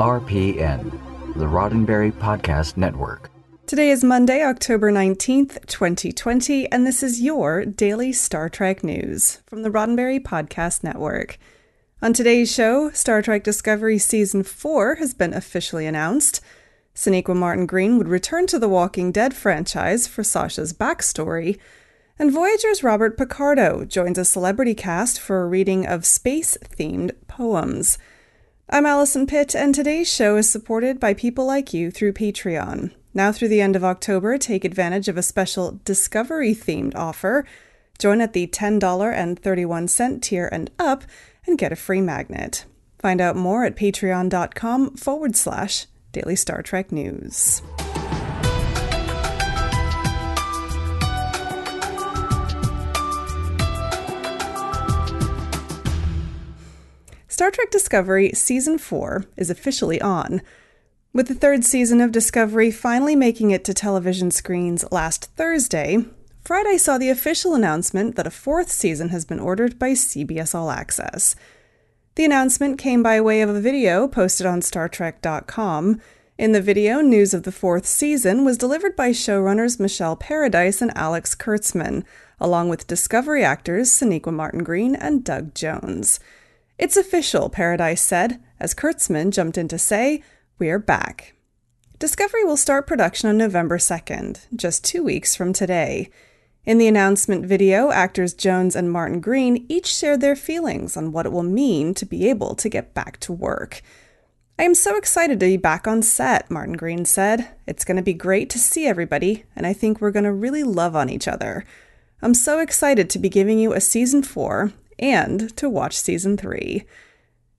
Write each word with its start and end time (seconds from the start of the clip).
RPN, 0.00 0.90
the 1.34 1.44
Roddenberry 1.44 2.10
Podcast 2.10 2.78
Network. 2.78 3.30
Today 3.66 3.90
is 3.90 4.02
Monday, 4.02 4.42
October 4.42 4.90
19th, 4.90 5.66
2020, 5.66 6.72
and 6.72 6.86
this 6.86 7.02
is 7.02 7.20
your 7.20 7.66
daily 7.66 8.10
Star 8.10 8.48
Trek 8.48 8.82
news 8.82 9.42
from 9.44 9.62
the 9.62 9.68
Roddenberry 9.68 10.18
Podcast 10.18 10.82
Network. 10.82 11.36
On 12.00 12.14
today's 12.14 12.50
show, 12.50 12.88
Star 12.92 13.20
Trek 13.20 13.44
Discovery 13.44 13.98
Season 13.98 14.42
4 14.42 14.94
has 14.94 15.12
been 15.12 15.34
officially 15.34 15.84
announced. 15.84 16.40
Sonequa 16.94 17.36
Martin 17.36 17.66
Green 17.66 17.98
would 17.98 18.08
return 18.08 18.46
to 18.46 18.58
the 18.58 18.70
Walking 18.70 19.12
Dead 19.12 19.34
franchise 19.34 20.06
for 20.06 20.24
Sasha's 20.24 20.72
backstory. 20.72 21.58
And 22.18 22.32
Voyager's 22.32 22.82
Robert 22.82 23.18
Picardo 23.18 23.84
joins 23.84 24.16
a 24.16 24.24
celebrity 24.24 24.74
cast 24.74 25.20
for 25.20 25.42
a 25.42 25.46
reading 25.46 25.86
of 25.86 26.06
space 26.06 26.56
themed 26.78 27.12
poems. 27.28 27.98
I'm 28.72 28.86
Allison 28.86 29.26
Pitt, 29.26 29.56
and 29.56 29.74
today's 29.74 30.08
show 30.08 30.36
is 30.36 30.48
supported 30.48 31.00
by 31.00 31.12
people 31.12 31.44
like 31.44 31.74
you 31.74 31.90
through 31.90 32.12
Patreon. 32.12 32.92
Now, 33.12 33.32
through 33.32 33.48
the 33.48 33.60
end 33.60 33.74
of 33.74 33.82
October, 33.82 34.38
take 34.38 34.64
advantage 34.64 35.08
of 35.08 35.16
a 35.16 35.24
special 35.24 35.80
Discovery 35.84 36.54
themed 36.54 36.94
offer. 36.94 37.44
Join 37.98 38.20
at 38.20 38.32
the 38.32 38.46
$10 38.46 39.12
and 39.12 39.36
31 39.36 39.88
cent 39.88 40.22
tier 40.22 40.48
and 40.52 40.70
up 40.78 41.02
and 41.48 41.58
get 41.58 41.72
a 41.72 41.76
free 41.76 42.00
magnet. 42.00 42.64
Find 43.00 43.20
out 43.20 43.34
more 43.34 43.64
at 43.64 43.74
patreon.com 43.74 44.96
forward 44.96 45.34
slash 45.34 45.86
daily 46.12 46.36
Star 46.36 46.62
Trek 46.62 46.92
news. 46.92 47.62
Star 57.40 57.50
Trek 57.50 57.70
Discovery 57.70 58.32
Season 58.34 58.76
4 58.76 59.24
is 59.38 59.48
officially 59.48 59.98
on. 60.02 60.42
With 61.14 61.26
the 61.26 61.34
third 61.34 61.64
season 61.64 62.02
of 62.02 62.12
Discovery 62.12 62.70
finally 62.70 63.16
making 63.16 63.50
it 63.50 63.64
to 63.64 63.72
television 63.72 64.30
screens 64.30 64.84
last 64.92 65.30
Thursday, 65.36 66.04
Friday 66.44 66.76
saw 66.76 66.98
the 66.98 67.08
official 67.08 67.54
announcement 67.54 68.16
that 68.16 68.26
a 68.26 68.30
fourth 68.30 68.70
season 68.70 69.08
has 69.08 69.24
been 69.24 69.40
ordered 69.40 69.78
by 69.78 69.92
CBS 69.92 70.54
All 70.54 70.70
Access. 70.70 71.34
The 72.16 72.26
announcement 72.26 72.78
came 72.78 73.02
by 73.02 73.22
way 73.22 73.40
of 73.40 73.48
a 73.48 73.58
video 73.58 74.06
posted 74.06 74.44
on 74.44 74.60
StarTrek.com. 74.60 75.98
In 76.36 76.52
the 76.52 76.60
video, 76.60 77.00
news 77.00 77.32
of 77.32 77.44
the 77.44 77.52
fourth 77.52 77.86
season 77.86 78.44
was 78.44 78.58
delivered 78.58 78.96
by 78.96 79.12
showrunners 79.12 79.80
Michelle 79.80 80.14
Paradise 80.14 80.82
and 80.82 80.94
Alex 80.94 81.34
Kurtzman, 81.34 82.04
along 82.38 82.68
with 82.68 82.86
Discovery 82.86 83.42
actors 83.42 83.90
Sonequa 83.90 84.30
Martin 84.30 84.62
Green 84.62 84.94
and 84.94 85.24
Doug 85.24 85.54
Jones. 85.54 86.20
It's 86.80 86.96
official, 86.96 87.50
Paradise 87.50 88.00
said, 88.00 88.42
as 88.58 88.72
Kurtzman 88.72 89.32
jumped 89.32 89.58
in 89.58 89.68
to 89.68 89.76
say, 89.76 90.22
We're 90.58 90.78
back. 90.78 91.34
Discovery 91.98 92.42
will 92.42 92.56
start 92.56 92.86
production 92.86 93.28
on 93.28 93.36
November 93.36 93.76
2nd, 93.76 94.46
just 94.56 94.82
two 94.82 95.04
weeks 95.04 95.36
from 95.36 95.52
today. 95.52 96.08
In 96.64 96.78
the 96.78 96.88
announcement 96.88 97.44
video, 97.44 97.90
actors 97.90 98.32
Jones 98.32 98.74
and 98.74 98.90
Martin 98.90 99.20
Green 99.20 99.66
each 99.68 99.88
shared 99.88 100.22
their 100.22 100.34
feelings 100.34 100.96
on 100.96 101.12
what 101.12 101.26
it 101.26 101.32
will 101.32 101.42
mean 101.42 101.92
to 101.92 102.06
be 102.06 102.30
able 102.30 102.54
to 102.54 102.70
get 102.70 102.94
back 102.94 103.20
to 103.20 103.32
work. 103.34 103.82
I 104.58 104.62
am 104.62 104.74
so 104.74 104.96
excited 104.96 105.38
to 105.38 105.46
be 105.46 105.58
back 105.58 105.86
on 105.86 106.00
set, 106.00 106.50
Martin 106.50 106.78
Green 106.78 107.04
said. 107.04 107.46
It's 107.66 107.84
going 107.84 107.98
to 107.98 108.02
be 108.02 108.14
great 108.14 108.48
to 108.50 108.58
see 108.58 108.86
everybody, 108.86 109.44
and 109.54 109.66
I 109.66 109.74
think 109.74 110.00
we're 110.00 110.12
going 110.12 110.24
to 110.24 110.32
really 110.32 110.64
love 110.64 110.96
on 110.96 111.10
each 111.10 111.28
other. 111.28 111.66
I'm 112.22 112.32
so 112.32 112.58
excited 112.58 113.10
to 113.10 113.18
be 113.18 113.28
giving 113.28 113.58
you 113.58 113.74
a 113.74 113.82
season 113.82 114.22
four 114.22 114.72
and 115.00 115.56
to 115.56 115.68
watch 115.68 115.96
season 115.96 116.36
three. 116.36 116.84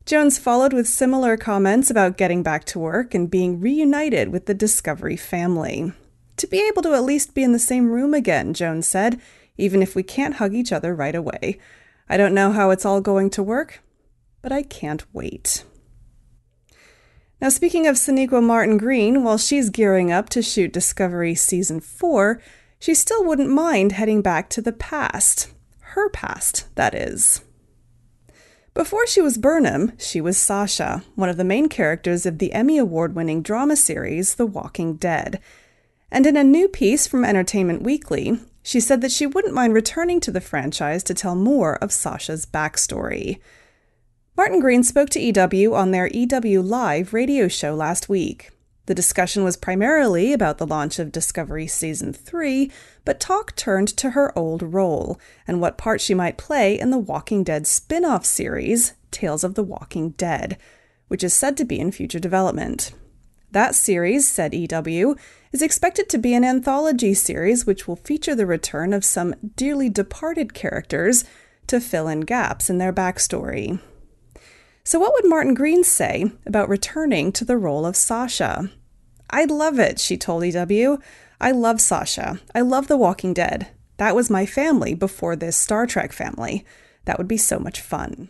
Jones 0.05 0.39
followed 0.39 0.73
with 0.73 0.87
similar 0.87 1.37
comments 1.37 1.89
about 1.91 2.17
getting 2.17 2.41
back 2.41 2.63
to 2.65 2.79
work 2.79 3.13
and 3.13 3.29
being 3.29 3.59
reunited 3.59 4.29
with 4.29 4.45
the 4.45 4.53
Discovery 4.53 5.17
family. 5.17 5.91
To 6.37 6.47
be 6.47 6.65
able 6.67 6.81
to 6.83 6.93
at 6.93 7.03
least 7.03 7.35
be 7.35 7.43
in 7.43 7.51
the 7.51 7.59
same 7.59 7.91
room 7.91 8.13
again, 8.13 8.53
Jones 8.53 8.87
said, 8.87 9.21
even 9.57 9.81
if 9.81 9.95
we 9.95 10.01
can't 10.01 10.35
hug 10.35 10.55
each 10.55 10.71
other 10.71 10.95
right 10.95 11.13
away. 11.13 11.59
I 12.09 12.17
don't 12.17 12.33
know 12.33 12.51
how 12.51 12.71
it's 12.71 12.85
all 12.85 12.99
going 12.99 13.29
to 13.31 13.43
work, 13.43 13.81
but 14.41 14.51
I 14.51 14.63
can't 14.63 15.05
wait. 15.13 15.63
Now, 17.39 17.49
speaking 17.49 17.87
of 17.87 17.95
Sonequa 17.95 18.41
Martin 18.43 18.77
Green, 18.77 19.23
while 19.23 19.37
she's 19.37 19.69
gearing 19.69 20.11
up 20.11 20.29
to 20.29 20.41
shoot 20.41 20.73
Discovery 20.73 21.35
Season 21.35 21.79
4, 21.79 22.41
she 22.79 22.93
still 22.93 23.23
wouldn't 23.23 23.49
mind 23.49 23.93
heading 23.93 24.21
back 24.21 24.49
to 24.49 24.61
the 24.61 24.71
past 24.73 25.51
her 25.91 26.09
past, 26.09 26.67
that 26.75 26.95
is. 26.95 27.41
Before 28.73 29.05
she 29.05 29.21
was 29.21 29.37
Burnham, 29.37 29.91
she 29.97 30.21
was 30.21 30.37
Sasha, 30.37 31.03
one 31.15 31.27
of 31.27 31.35
the 31.35 31.43
main 31.43 31.67
characters 31.67 32.25
of 32.25 32.37
the 32.37 32.53
Emmy 32.53 32.77
Award 32.77 33.15
winning 33.15 33.41
drama 33.41 33.75
series 33.75 34.35
The 34.35 34.45
Walking 34.45 34.95
Dead. 34.95 35.41
And 36.09 36.25
in 36.25 36.37
a 36.37 36.43
new 36.43 36.69
piece 36.69 37.07
from 37.07 37.25
Entertainment 37.25 37.81
Weekly, 37.81 38.39
she 38.63 38.79
said 38.79 39.01
that 39.01 39.11
she 39.11 39.25
wouldn't 39.25 39.53
mind 39.53 39.73
returning 39.73 40.21
to 40.21 40.31
the 40.31 40.39
franchise 40.39 41.03
to 41.03 41.13
tell 41.13 41.35
more 41.35 41.75
of 41.83 41.91
Sasha's 41.91 42.45
backstory. 42.45 43.39
Martin 44.37 44.61
Green 44.61 44.83
spoke 44.83 45.09
to 45.09 45.19
EW 45.19 45.75
on 45.75 45.91
their 45.91 46.07
EW 46.07 46.61
Live 46.61 47.13
radio 47.13 47.49
show 47.49 47.75
last 47.75 48.07
week. 48.07 48.51
The 48.91 48.95
discussion 48.95 49.45
was 49.45 49.55
primarily 49.55 50.33
about 50.33 50.57
the 50.57 50.67
launch 50.67 50.99
of 50.99 51.13
Discovery 51.13 51.65
Season 51.65 52.11
3, 52.11 52.69
but 53.05 53.21
talk 53.21 53.55
turned 53.55 53.87
to 53.95 54.09
her 54.09 54.37
old 54.37 54.61
role 54.61 55.17
and 55.47 55.61
what 55.61 55.77
part 55.77 56.01
she 56.01 56.13
might 56.13 56.37
play 56.37 56.77
in 56.77 56.89
the 56.89 56.97
Walking 56.97 57.45
Dead 57.45 57.65
spin 57.65 58.03
off 58.03 58.25
series, 58.25 58.91
Tales 59.09 59.45
of 59.45 59.55
the 59.55 59.63
Walking 59.63 60.09
Dead, 60.09 60.57
which 61.07 61.23
is 61.23 61.33
said 61.33 61.55
to 61.55 61.63
be 61.63 61.79
in 61.79 61.93
future 61.93 62.19
development. 62.19 62.91
That 63.51 63.75
series, 63.75 64.27
said 64.27 64.53
EW, 64.53 65.15
is 65.53 65.61
expected 65.61 66.09
to 66.09 66.17
be 66.17 66.33
an 66.33 66.43
anthology 66.43 67.13
series 67.13 67.65
which 67.65 67.87
will 67.87 67.95
feature 67.95 68.35
the 68.35 68.45
return 68.45 68.91
of 68.91 69.05
some 69.05 69.35
dearly 69.55 69.87
departed 69.87 70.53
characters 70.53 71.23
to 71.67 71.79
fill 71.79 72.09
in 72.09 72.19
gaps 72.19 72.69
in 72.69 72.77
their 72.77 72.91
backstory. 72.91 73.79
So, 74.83 74.99
what 74.99 75.13
would 75.13 75.29
Martin 75.29 75.53
Green 75.53 75.85
say 75.85 76.25
about 76.45 76.67
returning 76.67 77.31
to 77.31 77.45
the 77.45 77.55
role 77.55 77.85
of 77.85 77.95
Sasha? 77.95 78.69
I'd 79.31 79.49
love 79.49 79.79
it, 79.79 79.99
she 79.99 80.17
told 80.17 80.43
EW. 80.43 80.99
I 81.39 81.51
love 81.51 81.81
Sasha. 81.81 82.39
I 82.53 82.61
love 82.61 82.87
The 82.87 82.97
Walking 82.97 83.33
Dead. 83.33 83.67
That 83.97 84.15
was 84.15 84.29
my 84.29 84.45
family 84.45 84.93
before 84.93 85.35
this 85.35 85.55
Star 85.55 85.87
Trek 85.87 86.11
family. 86.11 86.65
That 87.05 87.17
would 87.17 87.27
be 87.27 87.37
so 87.37 87.57
much 87.57 87.81
fun. 87.81 88.29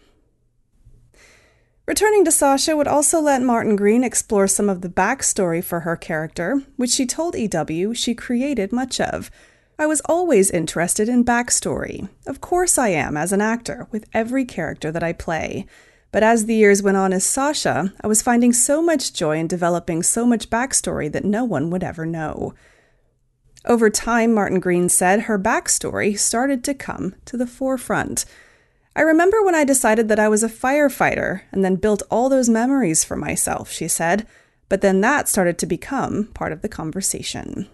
Returning 1.88 2.24
to 2.24 2.32
Sasha 2.32 2.78
would 2.78 2.88
also 2.88 3.20
let 3.20 3.42
Martin 3.42 3.76
Green 3.76 4.04
explore 4.04 4.48
some 4.48 4.70
of 4.70 4.82
the 4.82 4.90
backstory 4.90 5.64
for 5.64 5.82
her 5.82 5.98
character, 5.98 6.62
which 6.78 6.92
she 6.92 7.06
told 7.06 7.36
EW 7.36 7.94
she 7.94 8.14
created 8.14 8.72
much 8.72 9.02
of. 9.02 9.32
I 9.80 9.88
was 9.88 10.02
always 10.06 10.52
interested 10.52 11.10
in 11.10 11.26
backstory. 11.26 12.08
Of 12.28 12.40
course, 12.40 12.78
I 12.78 12.90
am 12.90 13.18
as 13.18 13.34
an 13.34 13.42
actor, 13.42 13.88
with 13.92 14.06
every 14.14 14.46
character 14.46 14.92
that 14.92 15.04
I 15.04 15.12
play. 15.12 15.66
But 16.12 16.24
as 16.24 16.46
the 16.46 16.56
years 16.56 16.84
went 16.84 16.98
on 16.98 17.14
as 17.14 17.24
Sasha, 17.24 17.94
I 18.02 18.08
was 18.08 18.22
finding 18.22 18.52
so 18.52 18.82
much 18.82 19.14
joy 19.14 19.38
in 19.38 19.48
developing 19.48 20.04
so 20.04 20.26
much 20.26 20.50
backstory 20.50 21.12
that 21.12 21.24
no 21.24 21.46
one 21.46 21.70
would 21.70 21.84
ever 21.84 22.06
know. 22.06 22.54
Over 23.66 23.90
time, 23.90 24.34
Martin 24.34 24.60
Green 24.60 24.90
said, 24.90 25.22
her 25.22 25.40
backstory 25.40 26.18
started 26.18 26.64
to 26.66 26.74
come 26.74 27.16
to 27.26 27.38
the 27.38 27.48
forefront. 27.48 28.26
I 28.96 29.02
remember 29.02 29.42
when 29.42 29.56
I 29.56 29.64
decided 29.64 30.10
that 30.10 30.20
I 30.20 30.28
was 30.28 30.44
a 30.44 30.50
firefighter 30.50 31.42
and 31.52 31.64
then 31.64 31.76
built 31.76 32.04
all 32.12 32.28
those 32.28 32.50
memories 32.50 33.04
for 33.04 33.16
myself, 33.16 33.72
she 33.72 33.88
said, 33.88 34.28
but 34.68 34.82
then 34.82 35.00
that 35.02 35.30
started 35.30 35.58
to 35.60 35.66
become 35.66 36.26
part 36.34 36.52
of 36.52 36.62
the 36.62 36.70
conversation. 36.70 37.70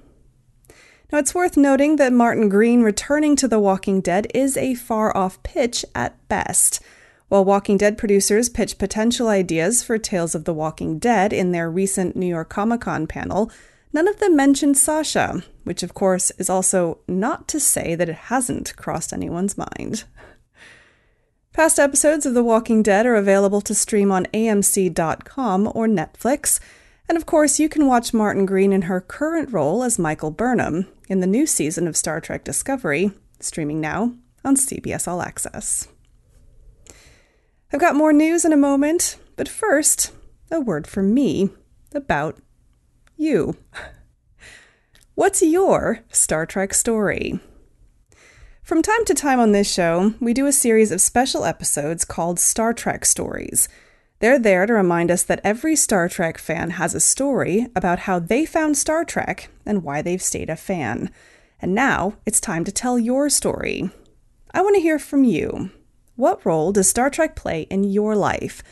Now, 1.12 1.20
it's 1.20 1.34
worth 1.34 1.56
noting 1.56 1.96
that 1.96 2.12
Martin 2.12 2.50
Green 2.50 2.82
returning 2.82 3.36
to 3.38 3.48
The 3.48 3.60
Walking 3.60 4.02
Dead 4.02 4.28
is 4.36 4.58
a 4.58 4.76
far 4.76 5.16
off 5.16 5.42
pitch 5.42 5.86
at 5.96 6.28
best. 6.28 6.82
While 7.30 7.44
Walking 7.44 7.76
Dead 7.76 7.98
producers 7.98 8.48
pitched 8.48 8.78
potential 8.80 9.28
ideas 9.28 9.84
for 9.84 9.98
Tales 9.98 10.34
of 10.34 10.46
the 10.46 10.54
Walking 10.54 10.98
Dead 10.98 11.34
in 11.34 11.52
their 11.52 11.70
recent 11.70 12.16
New 12.16 12.26
York 12.26 12.48
Comic 12.50 12.82
Con 12.82 13.06
panel, 13.06 13.52
none 13.92 14.08
of 14.08 14.20
them 14.20 14.34
mentioned 14.34 14.78
Sasha, 14.78 15.44
which 15.66 15.84
of 15.84 15.94
course 15.94 16.32
is 16.38 16.50
also 16.50 17.00
not 17.06 17.50
to 17.50 17.60
say 17.60 17.96
that 17.96 18.08
it 18.08 18.16
hasn't 18.16 18.78
crossed 18.78 19.12
anyone's 19.12 19.58
mind. 19.58 20.06
Past 21.52 21.80
episodes 21.80 22.26
of 22.26 22.34
The 22.34 22.44
Walking 22.44 22.82
Dead 22.82 23.06
are 23.06 23.16
available 23.16 23.60
to 23.62 23.76
stream 23.76 24.10
on 24.10 24.28
AMC.com 24.28 25.72
or 25.76 25.88
Netflix. 25.88 26.62
And 27.10 27.18
of 27.18 27.26
course, 27.26 27.60
you 27.60 27.68
can 27.68 27.88
watch 27.88 28.14
Martin 28.14 28.46
Green 28.46 28.72
in 28.72 28.84
her 28.84 29.02
current 29.02 29.52
role 29.52 29.84
as 29.84 30.00
Michael 30.00 30.32
Burnham 30.32 30.88
in 31.10 31.20
the 31.20 31.28
new 31.28 31.46
season 31.46 31.88
of 31.88 31.98
Star 31.98 32.22
Trek 32.22 32.44
Discovery, 32.44 33.12
streaming 33.40 33.82
now 33.82 34.14
on 34.46 34.56
CBS 34.56 35.08
All 35.08 35.22
Access. 35.22 35.88
I've 37.74 37.82
got 37.82 37.98
more 37.98 38.14
news 38.14 38.46
in 38.46 38.54
a 38.54 38.58
moment, 38.58 39.18
but 39.36 39.50
first, 39.50 40.14
a 40.50 40.62
word 40.62 40.88
from 40.88 41.14
me 41.14 41.50
about 41.94 42.38
you. 43.18 43.58
What's 45.16 45.42
your 45.42 46.00
Star 46.10 46.46
Trek 46.46 46.74
story? 46.74 47.42
From 48.64 48.82
time 48.82 49.04
to 49.04 49.14
time 49.14 49.42
on 49.42 49.52
this 49.52 49.72
show, 49.72 50.14
we 50.22 50.34
do 50.34 50.46
a 50.46 50.54
series 50.54 50.94
of 50.94 51.02
special 51.02 51.44
episodes 51.44 52.06
called 52.06 52.40
Star 52.40 52.74
Trek 52.74 53.04
Stories. 53.04 53.68
They're 54.20 54.40
there 54.40 54.66
to 54.66 54.74
remind 54.74 55.12
us 55.12 55.24
that 55.24 55.42
every 55.44 55.76
Star 55.76 56.08
Trek 56.08 56.38
fan 56.38 56.72
has 56.72 56.96
a 56.96 57.02
story 57.02 57.68
about 57.76 58.00
how 58.00 58.18
they 58.18 58.46
found 58.46 58.78
Star 58.78 59.04
Trek 59.04 59.50
and 59.66 59.84
why 59.84 60.02
they've 60.02 60.22
stayed 60.22 60.50
a 60.50 60.56
fan. 60.56 61.12
And 61.62 61.76
now 61.76 62.14
it's 62.26 62.40
time 62.40 62.64
to 62.64 62.72
tell 62.72 62.98
your 62.98 63.30
story. 63.30 63.90
I 64.52 64.62
want 64.62 64.76
to 64.76 64.82
hear 64.82 65.00
from 65.00 65.26
you. 65.26 65.72
What 66.18 66.44
role 66.44 66.72
does 66.72 66.90
Star 66.90 67.12
Trek 67.12 67.36
play 67.36 67.62
in 67.70 67.84
your 67.84 68.16
life? 68.16 68.64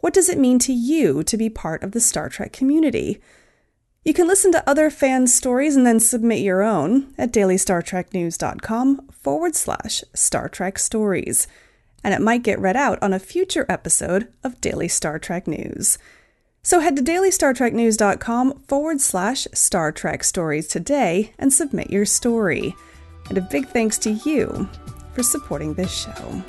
What 0.00 0.12
does 0.12 0.28
it 0.28 0.38
mean 0.38 0.58
to 0.58 0.72
you 0.72 1.22
to 1.22 1.36
be 1.36 1.48
part 1.48 1.84
of 1.84 1.92
the 1.92 2.00
Star 2.00 2.28
Trek 2.28 2.52
community? 2.52 3.20
You 4.04 4.12
can 4.12 4.26
listen 4.26 4.50
to 4.52 4.68
other 4.68 4.90
fans' 4.90 5.32
stories 5.32 5.76
and 5.76 5.86
then 5.86 6.00
submit 6.00 6.40
your 6.40 6.62
own 6.62 7.14
at 7.16 7.32
dailystartreknews.com 7.32 9.08
forward 9.12 9.54
slash 9.54 10.02
Star 10.14 10.48
Trek 10.48 10.80
Stories. 10.80 11.46
And 12.02 12.12
it 12.12 12.20
might 12.20 12.42
get 12.42 12.58
read 12.58 12.76
out 12.76 13.00
on 13.00 13.12
a 13.12 13.20
future 13.20 13.66
episode 13.68 14.26
of 14.42 14.60
Daily 14.60 14.88
Star 14.88 15.20
Trek 15.20 15.46
News. 15.46 15.96
So 16.64 16.80
head 16.80 16.96
to 16.96 17.02
dailystartreknews.com 17.02 18.62
forward 18.66 19.00
slash 19.00 19.46
Star 19.54 19.92
Trek 19.92 20.24
Stories 20.24 20.66
today 20.66 21.34
and 21.38 21.52
submit 21.52 21.90
your 21.90 22.04
story. 22.04 22.74
And 23.28 23.38
a 23.38 23.42
big 23.42 23.68
thanks 23.68 23.96
to 23.98 24.10
you 24.10 24.68
for 25.14 25.22
supporting 25.22 25.74
this 25.74 25.92
show. 25.92 26.42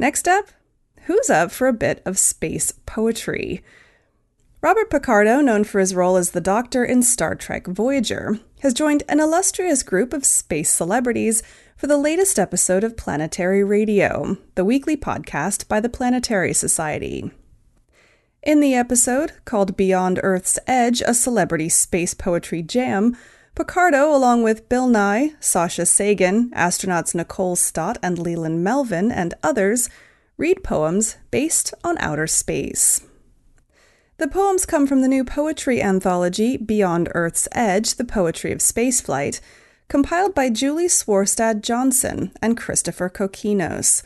Next 0.00 0.26
up, 0.26 0.46
who's 1.02 1.28
up 1.28 1.50
for 1.50 1.68
a 1.68 1.74
bit 1.74 2.00
of 2.06 2.18
space 2.18 2.72
poetry? 2.86 3.62
Robert 4.62 4.88
Picardo, 4.88 5.42
known 5.42 5.62
for 5.62 5.78
his 5.78 5.94
role 5.94 6.16
as 6.16 6.30
the 6.30 6.40
Doctor 6.40 6.82
in 6.82 7.02
Star 7.02 7.34
Trek 7.34 7.66
Voyager, 7.66 8.40
has 8.60 8.72
joined 8.72 9.02
an 9.10 9.20
illustrious 9.20 9.82
group 9.82 10.14
of 10.14 10.24
space 10.24 10.70
celebrities 10.70 11.42
for 11.76 11.86
the 11.86 11.98
latest 11.98 12.38
episode 12.38 12.82
of 12.82 12.96
Planetary 12.96 13.62
Radio, 13.62 14.38
the 14.54 14.64
weekly 14.64 14.96
podcast 14.96 15.68
by 15.68 15.80
the 15.80 15.90
Planetary 15.90 16.54
Society. 16.54 17.30
In 18.42 18.60
the 18.60 18.74
episode, 18.74 19.32
called 19.44 19.76
Beyond 19.76 20.18
Earth's 20.22 20.58
Edge, 20.66 21.02
a 21.02 21.12
celebrity 21.12 21.68
space 21.68 22.14
poetry 22.14 22.62
jam, 22.62 23.18
Picardo, 23.60 24.16
along 24.16 24.42
with 24.42 24.70
Bill 24.70 24.88
Nye, 24.88 25.34
Sasha 25.38 25.84
Sagan, 25.84 26.48
astronauts 26.52 27.14
Nicole 27.14 27.56
Stott 27.56 27.98
and 28.02 28.18
Leland 28.18 28.64
Melvin, 28.64 29.12
and 29.12 29.34
others, 29.42 29.90
read 30.38 30.64
poems 30.64 31.18
based 31.30 31.74
on 31.84 31.98
outer 31.98 32.26
space. 32.26 33.02
The 34.16 34.28
poems 34.28 34.64
come 34.64 34.86
from 34.86 35.02
the 35.02 35.08
new 35.08 35.24
poetry 35.24 35.82
anthology 35.82 36.56
Beyond 36.56 37.10
Earth's 37.14 37.48
Edge 37.52 37.96
The 37.96 38.04
Poetry 38.06 38.50
of 38.50 38.60
Spaceflight, 38.60 39.42
compiled 39.88 40.34
by 40.34 40.48
Julie 40.48 40.86
Swarstad 40.88 41.60
Johnson 41.60 42.32
and 42.40 42.56
Christopher 42.56 43.10
Cokinos. 43.10 44.02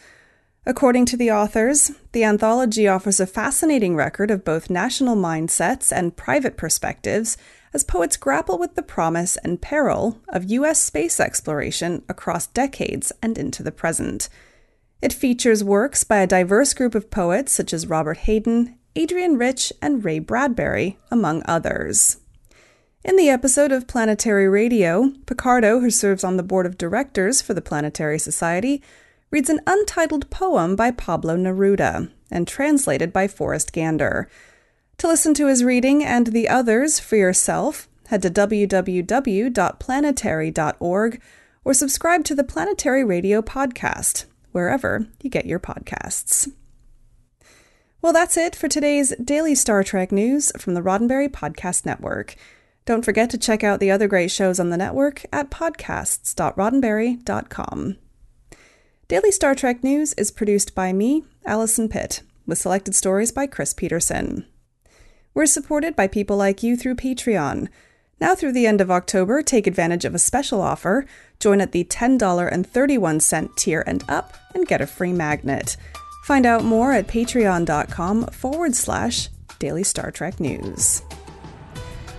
According 0.67 1.07
to 1.07 1.17
the 1.17 1.31
authors, 1.31 1.93
the 2.11 2.25
anthology 2.25 2.89
offers 2.89 3.21
a 3.21 3.27
fascinating 3.27 3.95
record 3.95 4.33
of 4.33 4.45
both 4.45 4.69
national 4.69 5.15
mindsets 5.15 5.97
and 5.97 6.17
private 6.17 6.57
perspectives 6.57 7.37
as 7.75 7.85
poets 7.85 8.17
grapple 8.17 8.57
with 8.57 8.77
the 8.77 8.83
promise 8.83 9.37
and 9.39 9.61
peril 9.61 10.21
of 10.29 10.51
U.S. 10.51 10.81
space 10.81 11.19
exploration 11.19 12.05
across 12.09 12.47
decades 12.47 13.13
and 13.21 13.37
into 13.37 13.63
the 13.63 13.73
present. 13.73 14.29
It 15.03 15.13
features 15.13 15.65
works 15.65 16.05
by 16.05 16.19
a 16.19 16.27
diverse 16.27 16.73
group 16.73 16.95
of 16.95 17.11
poets 17.11 17.53
such 17.53 17.75
as 17.75 17.89
Robert 17.89 18.19
Hayden, 18.19 18.79
Adrienne 18.97 19.37
Rich, 19.37 19.73
and 19.83 20.05
Ray 20.05 20.21
Bradbury, 20.21 20.99
among 21.11 21.43
others. 21.47 22.19
In 23.05 23.17
the 23.17 23.29
episode 23.29 23.71
of 23.71 23.87
Planetary 23.87 24.49
Radio, 24.49 25.13
Picardo, 25.27 25.81
who 25.81 25.91
serves 25.91 26.25
on 26.25 26.39
the 26.39 26.43
board 26.43 26.65
of 26.65 26.79
directors 26.79 27.43
for 27.43 27.53
the 27.53 27.61
Planetary 27.61 28.19
Society, 28.19 28.83
reads 29.31 29.51
an 29.51 29.61
untitled 29.67 30.31
poem 30.31 30.75
by 30.77 30.91
Pablo 30.91 31.37
Neruda 31.37 32.11
and 32.31 32.49
translated 32.49 33.13
by 33.13 33.29
Forrest 33.29 33.73
Gander. 33.73 34.31
To 34.99 35.09
listen 35.09 35.33
to 35.35 35.47
his 35.47 35.65
reading 35.65 36.05
and 36.05 36.29
the 36.29 36.49
others 36.49 37.01
for 37.01 37.17
yourself, 37.17 37.89
head 38.07 38.23
to 38.23 38.31
www.planetary.org 38.31 41.23
or 41.65 41.75
subscribe 41.75 42.25
to 42.25 42.35
the 42.35 42.45
Planetary 42.45 43.05
Radio 43.05 43.43
podcast, 43.43 44.25
wherever 44.53 45.09
you 45.23 45.31
get 45.31 45.47
your 45.47 45.59
podcasts. 45.59 46.47
Well, 48.03 48.13
that's 48.13 48.37
it 48.37 48.55
for 48.55 48.69
today's 48.69 49.15
daily 49.17 49.55
Star 49.55 49.83
Trek 49.83 50.13
news 50.13 50.53
from 50.59 50.75
the 50.75 50.83
Roddenberry 50.83 51.29
Podcast 51.29 51.87
Network. 51.87 52.37
Don't 52.85 53.05
forget 53.05 53.31
to 53.31 53.39
check 53.39 53.65
out 53.65 53.81
the 53.81 53.91
other 53.91 54.07
great 54.07 54.31
shows 54.31 54.61
on 54.61 54.69
the 54.69 54.77
network 54.77 55.25
at 55.33 55.51
podcasts.roddenberry.com. 55.51 57.97
Daily 59.09 59.31
Star 59.31 59.55
Trek 59.55 59.83
News 59.83 60.13
is 60.15 60.31
produced 60.31 60.75
by 60.75 60.93
me, 60.93 61.25
Allison 61.47 61.89
Pitt, 61.89 62.21
with 62.47 62.59
selected 62.59 62.95
stories 62.95 63.33
by 63.33 63.47
Chris 63.47 63.73
Peterson. 63.73 64.47
We're 65.35 65.47
supported 65.47 65.97
by 65.97 66.07
people 66.07 66.37
like 66.37 66.63
you 66.63 66.77
through 66.77 66.95
Patreon. 66.95 67.69
Now 68.21 68.37
through 68.37 68.53
the 68.53 68.69
end 68.69 68.81
of 68.81 68.91
October, 68.91 69.43
take 69.43 69.67
advantage 69.67 70.05
of 70.05 70.15
a 70.15 70.19
special 70.19 70.63
offer. 70.63 71.05
Join 71.41 71.61
at 71.61 71.73
the 71.73 71.83
$10.31 71.83 73.57
tier 73.57 73.83
and 73.85 74.05
up 74.09 74.35
and 74.55 74.67
get 74.67 74.81
a 74.81 74.87
free 74.87 75.13
magnet. 75.13 75.77
Find 76.25 76.47
out 76.47 76.65
more 76.65 76.93
at 76.93 77.09
patreon.com 77.09 78.27
forward 78.29 78.77
slash 78.77 79.29
daily 79.59 79.83
Star 79.83 80.13
Trek 80.13 80.39
news. 80.39 81.03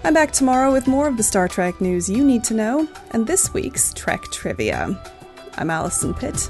I'm 0.04 0.14
back 0.14 0.32
tomorrow 0.32 0.72
with 0.74 0.86
more 0.86 1.08
of 1.08 1.16
the 1.16 1.24
Star 1.24 1.48
Trek 1.48 1.80
news 1.80 2.10
you 2.10 2.24
need 2.24 2.44
to 2.44 2.54
know 2.54 2.88
and 3.12 3.26
this 3.26 3.54
week's 3.54 3.94
Trek 3.94 4.24
trivia. 4.26 5.02
I'm 5.58 5.70
Allison 5.70 6.14
Pitt. 6.14 6.50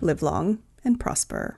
Live 0.00 0.20
long 0.20 0.58
and 0.84 0.98
prosper. 0.98 1.57